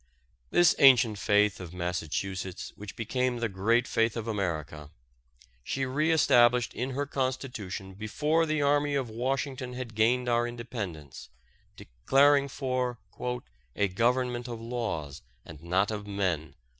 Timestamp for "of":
1.59-1.75, 4.17-4.27, 8.95-9.11, 14.47-14.59, 15.91-16.07